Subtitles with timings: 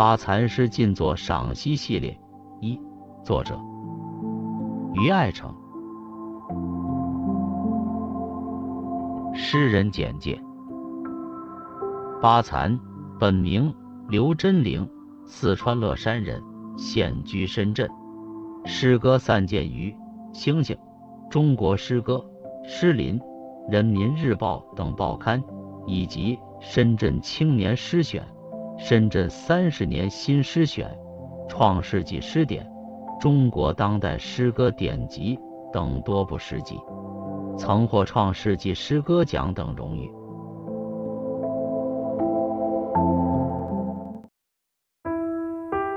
[0.00, 2.18] 八残诗进作赏析系列
[2.62, 2.80] 一，
[3.22, 3.60] 作者
[4.94, 5.54] 于爱成。
[9.34, 10.40] 诗人简介：
[12.22, 12.80] 八残，
[13.18, 13.74] 本名
[14.08, 14.88] 刘真灵，
[15.26, 16.42] 四川乐山人，
[16.78, 17.86] 现居深圳。
[18.64, 19.90] 诗歌散见于
[20.32, 20.74] 《星星》
[21.28, 22.14] 《中国诗歌》
[22.66, 23.20] 《诗林》
[23.70, 25.44] 《人民日报》等报刊，
[25.86, 28.22] 以及《深圳青年诗选》。
[28.82, 30.90] 深圳三十年新诗选、
[31.48, 32.66] 创世纪诗典、
[33.20, 35.38] 中国当代诗歌典籍
[35.70, 36.80] 等多部诗集，
[37.58, 40.10] 曾获创世纪诗歌奖等荣誉。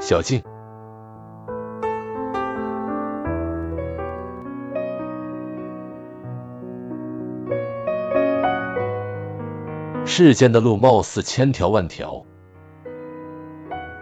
[0.00, 0.42] 小静，
[10.06, 12.24] 世间的路貌似千条万条。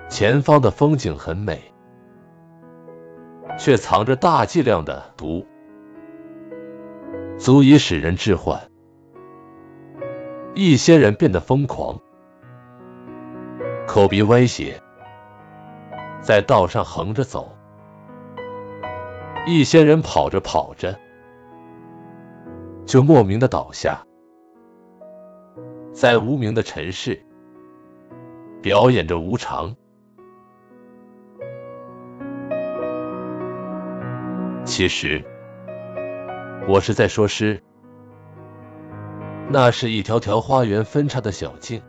[0.08, 1.60] 前方的风景很美，
[3.59, 5.46] 却藏着大剂量的毒，
[7.38, 8.59] 足以使人致幻。
[10.54, 12.00] 一些人变得疯狂，
[13.87, 14.80] 口鼻歪斜，
[16.20, 17.54] 在道上横着走；
[19.46, 20.98] 一些人跑着跑着，
[22.87, 24.02] 就莫名的倒下，
[25.93, 27.22] 在无名的尘世
[28.62, 29.76] 表演着无常。
[34.69, 35.24] 其实，
[36.69, 37.63] 我是在说诗。
[39.49, 41.80] 那是一条条花园分叉的小径，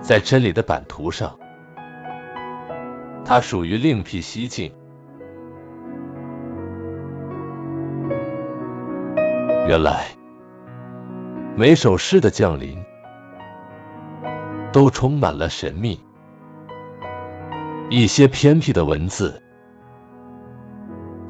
[0.00, 1.38] 在真理的版图上，
[3.26, 4.72] 它属于另辟蹊径。
[9.68, 10.06] 原来，
[11.56, 12.82] 每首诗的降临，
[14.72, 16.00] 都充满了神秘。
[17.90, 19.42] 一些偏僻的文字。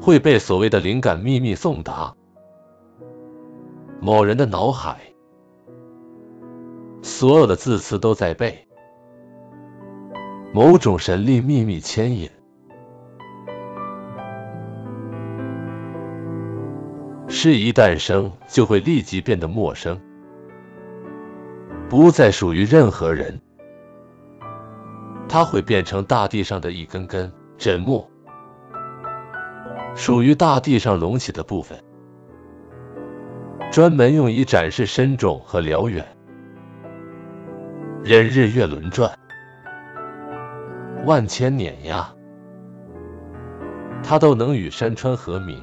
[0.07, 2.15] 会被所谓的灵感秘密送达。
[3.99, 5.01] 某人的脑海，
[7.01, 8.69] 所有的字词都在背。
[10.53, 12.29] 某种神力秘密牵引，
[17.27, 19.99] 诗一诞生就会立即变得陌生，
[21.89, 23.41] 不再属于任何人，
[25.27, 28.09] 它会变成大地上的一根根枕木。
[29.97, 31.75] 属于大地上隆起的部分，
[33.71, 36.05] 专门用以展示深重和辽远。
[38.03, 39.11] 任日月轮转，
[41.03, 42.07] 万千碾压，
[44.03, 45.59] 它都能与山川和鸣，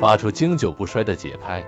[0.00, 1.64] 发出经久不衰的节拍。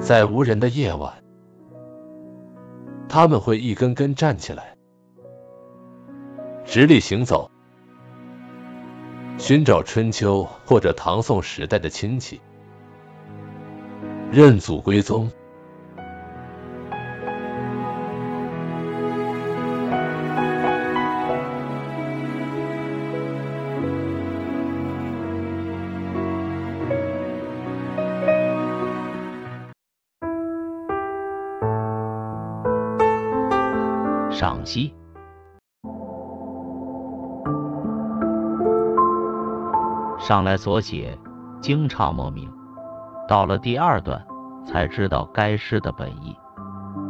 [0.00, 1.12] 在无人的夜晚，
[3.08, 4.77] 他们会一根根站起来。
[6.70, 7.50] 直立行走，
[9.38, 12.42] 寻找春秋或者唐宋时代的亲戚，
[14.30, 15.30] 认祖归宗。
[34.30, 34.97] 赏析。
[40.28, 41.18] 上来所写，
[41.62, 42.50] 惊诧莫名；
[43.26, 44.22] 到了第二段，
[44.66, 46.36] 才知道该诗的本意。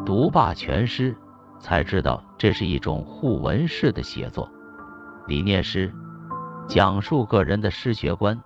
[0.07, 1.17] 读罢全诗，
[1.59, 4.49] 才知道这是一种互文式的写作。
[5.27, 5.93] 理念诗，
[6.69, 8.41] 讲述个人的诗学观，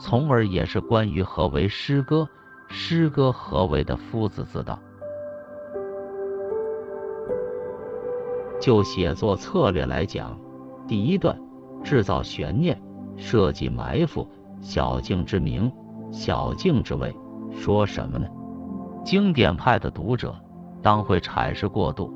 [0.00, 2.28] 从而也是关于何为诗歌、
[2.66, 4.76] 诗歌何为的夫子之道。
[8.60, 10.36] 就写作策略来讲，
[10.88, 11.40] 第一段
[11.84, 12.82] 制造悬念。
[13.16, 14.26] 设计埋伏，
[14.60, 15.70] 小径之名，
[16.10, 17.14] 小径之谓，
[17.50, 18.26] 说什么呢？
[19.04, 20.34] 经典派的读者
[20.82, 22.12] 当会阐释过度，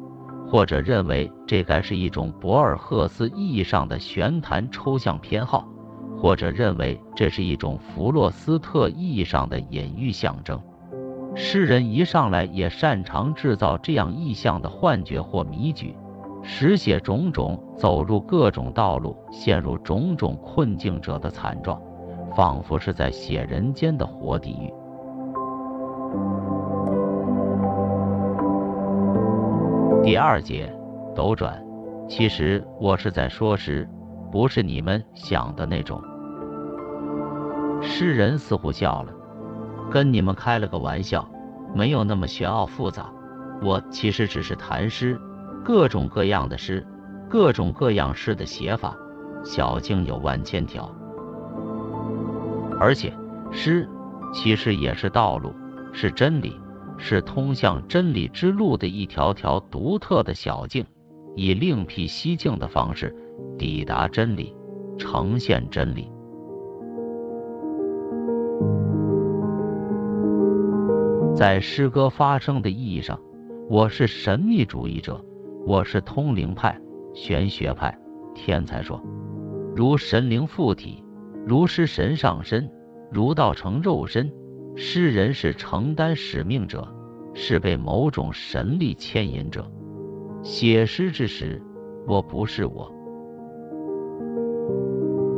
[0.46, 5.68] 或者认为这该是一种博尔赫斯意义上的玄谈抽象偏好，
[6.18, 10.60] 或者认为这是一种弗洛斯特意义上的隐喻象征。
[11.36, 15.94] 诗人一上来也擅长制造这样意象的幻觉或迷局。
[16.42, 21.80] 实写种种走入各种道路、陷入种种困境者的惨状，
[22.34, 24.72] 仿佛是在写人间的活地狱。
[30.02, 30.72] 第二节
[31.14, 31.62] 斗转，
[32.08, 33.88] 其实我是在说诗，
[34.32, 36.02] 不是你们想的那种。
[37.82, 39.12] 诗人似乎笑了，
[39.90, 41.28] 跟你们开了个玩笑，
[41.74, 43.10] 没有那么玄奥复杂。
[43.62, 45.20] 我其实只是谈诗，
[45.64, 46.86] 各种各样的诗，
[47.28, 48.96] 各种各样诗的写法，
[49.44, 50.90] 小径有万千条。
[52.78, 53.12] 而且，
[53.50, 53.88] 诗
[54.32, 55.52] 其实也是道路，
[55.92, 56.58] 是真理，
[56.96, 60.84] 是通向真理之路的一条条独特的小径，
[61.36, 63.14] 以另辟蹊径的方式
[63.58, 64.54] 抵达真理，
[64.98, 66.10] 呈现真理。
[71.36, 73.18] 在诗歌发生的意义上。
[73.68, 75.24] 我是神秘主义者，
[75.66, 76.80] 我是通灵派、
[77.14, 77.96] 玄学派、
[78.34, 79.00] 天才说，
[79.76, 81.04] 如神灵附体，
[81.46, 82.68] 如诗神上身，
[83.12, 84.32] 如道成肉身。
[84.76, 86.88] 诗人是承担使命者，
[87.34, 89.70] 是被某种神力牵引者。
[90.42, 91.60] 写诗之时，
[92.06, 92.90] 我不是我。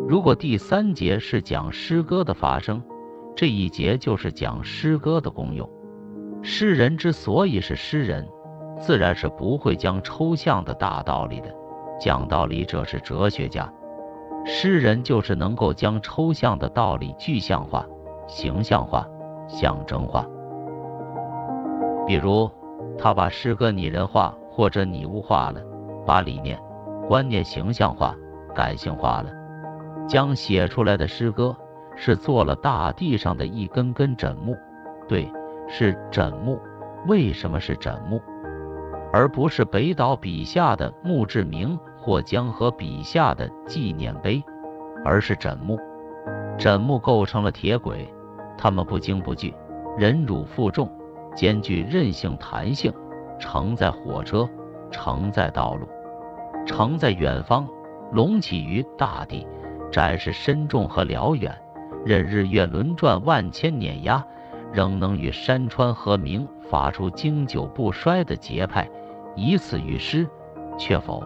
[0.08, 2.80] 如果第三节是讲诗歌的发生，
[3.34, 5.68] 这一节就是讲诗歌的功用。
[6.42, 8.28] 诗人之所以是诗人，
[8.82, 11.48] 自然是不会将抽象的大道理的。
[12.00, 13.72] 讲道理者是哲学家，
[14.44, 17.86] 诗人就是能够将抽象的道理具象化、
[18.26, 19.06] 形象化、
[19.46, 20.26] 象征化。
[22.08, 22.50] 比如，
[22.98, 25.62] 他把诗歌拟人化或者拟物化了，
[26.04, 26.58] 把理念、
[27.06, 28.16] 观念形象化、
[28.52, 29.30] 感性化了，
[30.08, 31.56] 将写出来的诗歌
[31.94, 34.56] 是做了大地上的一根根枕木。
[35.06, 35.32] 对。
[35.68, 36.60] 是枕木，
[37.06, 38.20] 为什么是枕木，
[39.12, 44.42] 而不是北岛笔下的墓志铭或江河笔下的纪念碑？
[45.04, 45.78] 而是枕木，
[46.56, 48.08] 枕木构成了铁轨，
[48.56, 49.54] 它们不惊不惧，
[49.98, 50.90] 忍辱负重，
[51.36, 52.90] 兼具韧性弹性，
[53.38, 54.48] 承载火车，
[54.90, 55.86] 承载道路，
[56.64, 57.68] 承载远方，
[58.12, 59.46] 隆起于大地，
[59.90, 61.54] 展示深重和辽远，
[62.06, 64.24] 任日月轮转，万千碾压。
[64.72, 68.88] 仍能与山川和鸣，发出经久不衰的节拍，
[69.34, 70.28] 以此喻诗，
[70.78, 71.22] 却否？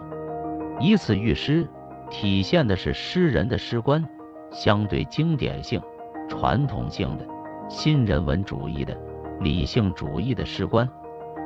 [0.80, 1.66] 以此喻诗，
[2.10, 4.06] 体现的是诗人的诗观，
[4.50, 5.80] 相对经典性、
[6.28, 7.26] 传统性的
[7.68, 8.96] 新人文主义的
[9.40, 10.88] 理性主义的诗观，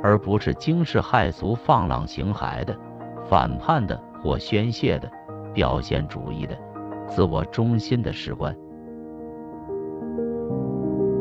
[0.03, 2.77] 而不是惊世骇俗、放浪形骸的
[3.29, 5.11] 反叛的或宣泄的
[5.55, 6.59] 表现主义的
[7.07, 8.55] 自我中心的诗观。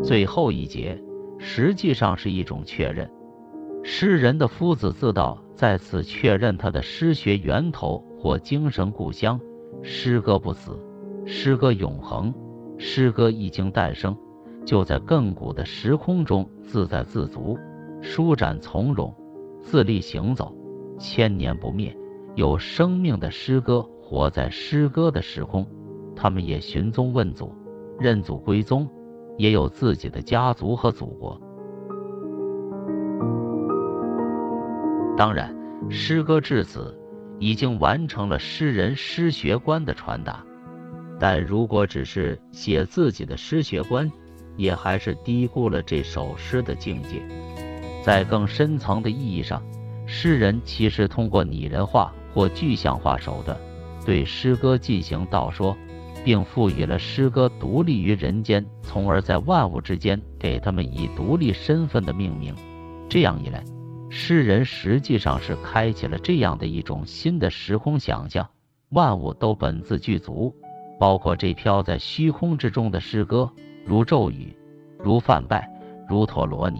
[0.03, 0.99] 最后一节
[1.37, 3.09] 实际上是一种确认，
[3.83, 9.39] 诗人的夫子自道在此确认他的诗学源头或精神故乡。
[9.81, 10.77] 诗歌不死，
[11.25, 12.33] 诗歌永恒，
[12.77, 14.15] 诗歌一经诞生，
[14.65, 17.57] 就在亘古的时空中自在自足，
[18.01, 19.13] 舒展从容，
[19.61, 20.53] 自立行走，
[20.97, 21.95] 千年不灭。
[22.35, 25.65] 有生命的诗歌活在诗歌的时空，
[26.15, 27.53] 他们也寻宗问祖，
[27.99, 28.87] 认祖归宗。
[29.37, 31.39] 也有自己的家族和祖国。
[35.19, 35.53] 当然，
[35.89, 36.97] 诗歌至此
[37.39, 40.41] 已经完成了诗人诗学观的传达，
[41.19, 44.09] 但如果只是写自己的诗学观，
[44.55, 47.21] 也还是低估了这首诗的境界。
[48.01, 49.61] 在更深层的意义上，
[50.05, 53.57] 诗人其实通过拟人化或具象化手段，
[54.05, 55.75] 对诗歌进行道说。
[56.23, 62.55] 并赋予了诗歌独立于人间，从而在万物之间给他们以独立身份的命名。
[63.09, 63.63] 这样一来，
[64.11, 68.47] 诗人实际上是开启了这样的一种新的时空想象：
[68.89, 70.53] 万物都本自具足，
[70.99, 73.51] 包括这飘在虚空之中的诗歌，
[73.85, 74.55] 如咒语，
[74.97, 75.69] 如梵拜，
[76.07, 76.79] 如陀罗尼。